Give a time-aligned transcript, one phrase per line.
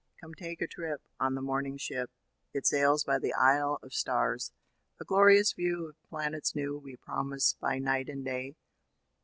[0.19, 2.09] Come take a trip, on the morning Ship;
[2.55, 4.51] It sails by the Isle of Stars.
[4.99, 8.55] 'A glorious view of planets new We promise by night and day.